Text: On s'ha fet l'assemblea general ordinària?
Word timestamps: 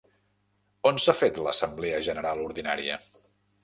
On 0.91 0.97
s'ha 1.03 1.15
fet 1.19 1.39
l'assemblea 1.49 2.03
general 2.11 2.45
ordinària? 2.51 3.03